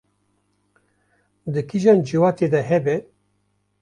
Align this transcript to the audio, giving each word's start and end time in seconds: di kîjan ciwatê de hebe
di 1.53 1.61
kîjan 1.69 1.99
ciwatê 2.07 2.47
de 2.53 2.61
hebe 2.69 2.95